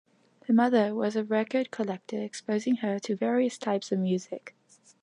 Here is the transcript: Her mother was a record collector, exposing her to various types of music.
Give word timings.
Her 0.47 0.53
mother 0.55 0.95
was 0.95 1.15
a 1.15 1.23
record 1.23 1.69
collector, 1.69 2.17
exposing 2.17 2.77
her 2.77 2.97
to 2.97 3.15
various 3.15 3.59
types 3.59 3.91
of 3.91 3.99
music. 3.99 4.55